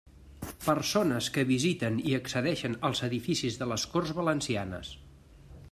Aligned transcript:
Persones 0.61 1.27
que 1.35 1.43
visiten 1.49 1.99
i 2.11 2.15
accedeixen 2.19 2.77
als 2.89 3.03
edificis 3.09 3.61
de 3.63 3.69
les 3.73 3.85
Corts 3.93 4.15
Valencianes. 4.23 4.91